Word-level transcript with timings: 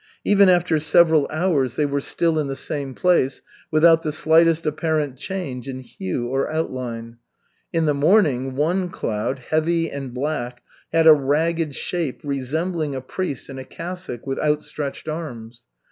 Even 0.25 0.49
after 0.49 0.79
several 0.79 1.27
hours 1.29 1.75
they 1.75 1.85
were 1.85 2.01
still 2.01 2.39
in 2.39 2.47
the 2.47 2.55
same 2.55 2.95
place, 2.95 3.43
without 3.69 4.01
the 4.01 4.11
slightest 4.11 4.65
apparent 4.65 5.15
change 5.15 5.67
in 5.67 5.81
hue 5.81 6.27
or 6.27 6.51
outline. 6.51 7.17
In 7.71 7.85
the 7.85 7.93
morning, 7.93 8.55
one 8.55 8.89
cloud, 8.89 9.37
heavy 9.37 9.91
and 9.91 10.11
black, 10.11 10.63
had 10.91 11.05
a 11.05 11.13
ragged 11.13 11.75
shape 11.75 12.21
resembling 12.23 12.95
a 12.95 13.01
priest 13.01 13.47
in 13.47 13.59
a 13.59 13.63
cassock 13.63 14.25
with 14.25 14.39
outstretched 14.39 15.07
arms. 15.07 15.65